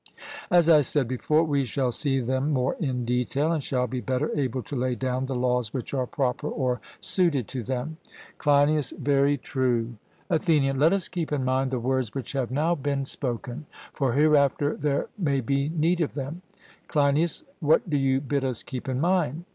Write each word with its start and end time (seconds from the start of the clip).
As 0.49 0.67
I 0.67 0.81
said 0.81 1.07
before, 1.07 1.43
we 1.43 1.63
shall 1.63 1.91
see 1.91 2.19
them 2.21 2.49
more 2.51 2.73
in 2.79 3.05
detail, 3.05 3.51
and 3.51 3.63
shall 3.63 3.85
be 3.85 4.01
better 4.01 4.35
able 4.35 4.63
to 4.63 4.75
lay 4.75 4.95
down 4.95 5.27
the 5.27 5.35
laws 5.35 5.75
which 5.75 5.93
are 5.93 6.07
proper 6.07 6.49
or 6.49 6.81
suited 6.99 7.47
to 7.49 7.61
them. 7.61 7.97
CLEINIAS: 8.39 8.93
Very 8.97 9.37
true. 9.37 9.97
ATHENIAN: 10.31 10.79
Let 10.79 10.91
us 10.93 11.07
keep 11.07 11.31
in 11.31 11.45
mind 11.45 11.69
the 11.69 11.77
words 11.79 12.15
which 12.15 12.31
have 12.33 12.49
now 12.49 12.73
been 12.73 13.05
spoken; 13.05 13.67
for 13.93 14.13
hereafter 14.13 14.75
there 14.75 15.05
may 15.19 15.39
be 15.39 15.69
need 15.69 16.01
of 16.01 16.15
them. 16.15 16.41
CLEINIAS: 16.87 17.43
What 17.59 17.87
do 17.87 17.95
you 17.95 18.21
bid 18.21 18.43
us 18.43 18.63
keep 18.63 18.89
in 18.89 18.99
mind? 18.99 19.45